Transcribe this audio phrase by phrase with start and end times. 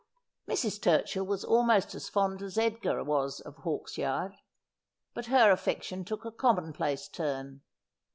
[0.47, 0.81] Mrs.
[0.81, 4.33] Turchill was almost as fond as Edgar was of Hawks yard;
[5.13, 7.61] but her affection took a commonplace turn.